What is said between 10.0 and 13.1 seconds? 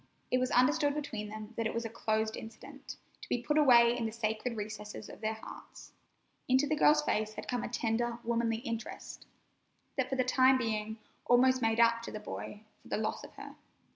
for the time being almost made up to the boy for the